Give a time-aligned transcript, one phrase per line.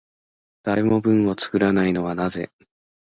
[0.63, 2.49] 誰も文を作らないのはなぜ？